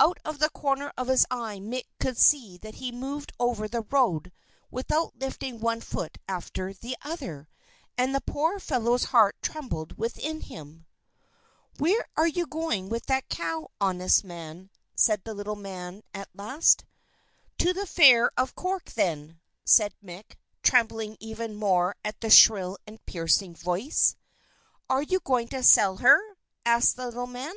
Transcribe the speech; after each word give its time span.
Out 0.00 0.18
of 0.24 0.38
the 0.38 0.48
corner 0.48 0.90
of 0.96 1.08
his 1.08 1.26
eye 1.30 1.58
Mick 1.58 1.84
could 2.00 2.16
see 2.16 2.56
that 2.56 2.76
he 2.76 2.90
moved 2.90 3.34
over 3.38 3.68
the 3.68 3.82
road 3.82 4.32
without 4.70 5.12
lifting 5.18 5.60
one 5.60 5.82
foot 5.82 6.16
after 6.26 6.72
the 6.72 6.96
other; 7.02 7.46
and 7.98 8.14
the 8.14 8.22
poor 8.22 8.58
fellow's 8.58 9.04
heart 9.12 9.36
trembled 9.42 9.98
within 9.98 10.40
him. 10.40 10.86
"Where 11.76 12.08
are 12.16 12.26
you 12.26 12.46
going 12.46 12.88
with 12.88 13.04
that 13.08 13.28
cow, 13.28 13.68
honest 13.78 14.24
man?" 14.24 14.70
said 14.94 15.22
the 15.24 15.34
little 15.34 15.56
man 15.56 16.02
at 16.14 16.30
last. 16.34 16.86
"To 17.58 17.74
the 17.74 17.84
Fair 17.86 18.30
of 18.34 18.54
Cork, 18.54 18.92
then," 18.92 19.40
said 19.66 19.92
Mick, 20.02 20.38
trembling 20.62 21.18
even 21.20 21.54
more 21.54 21.96
at 22.02 22.18
the 22.22 22.30
shrill 22.30 22.78
and 22.86 23.04
piercing 23.04 23.54
voice. 23.54 24.16
"Are 24.88 25.02
you 25.02 25.20
going 25.20 25.48
to 25.48 25.62
sell 25.62 25.96
her?" 25.98 26.18
asked 26.64 26.96
the 26.96 27.04
little 27.04 27.26
man. 27.26 27.54